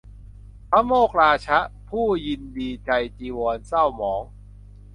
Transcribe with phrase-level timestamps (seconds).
[0.69, 4.21] พระโมฆราชะ ผู้ยินดีใจจีวรเศร้าหมอง